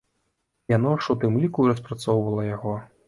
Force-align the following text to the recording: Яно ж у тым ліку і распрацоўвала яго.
Яно 0.75 0.93
ж 1.03 1.15
у 1.15 1.17
тым 1.23 1.37
ліку 1.43 1.67
і 1.67 1.71
распрацоўвала 1.73 2.47
яго. 2.55 2.73